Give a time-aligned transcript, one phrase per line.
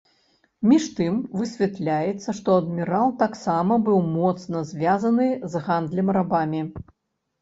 [0.69, 6.61] Між тым высвятляецца, што адмірал таксама быў моцна звязаны з гандлем рабамі.